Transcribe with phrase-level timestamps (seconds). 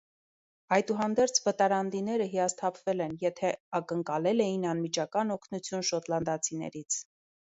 [0.75, 3.51] Այդուհանդերձ, վտարանդիները հիասթափվել են, եթե
[3.81, 7.01] ակնկալել էին անմիջական օգնություն շոտլանդացիներից։